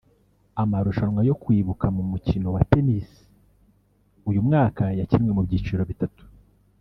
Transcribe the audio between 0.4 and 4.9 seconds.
Amarushanwa yo kwibuka mu mukino wa Tennis uyu mwaka